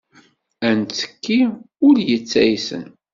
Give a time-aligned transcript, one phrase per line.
[0.69, 1.39] Ad netti
[1.87, 2.87] ul yettaysen.